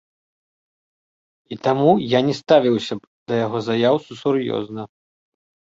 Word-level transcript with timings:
І 1.55 1.59
таму 1.69 1.91
я 2.17 2.23
не 2.31 2.35
ставіўся 2.41 2.93
б 3.01 3.09
да 3.31 3.41
яго 3.45 3.57
заяў 3.71 3.95
сур'ёзна. 4.21 4.83